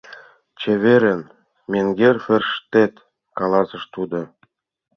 [0.59, 1.21] —Чеверын,
[1.71, 2.93] менгер Ферштет,—
[3.37, 4.19] каласыш тудо.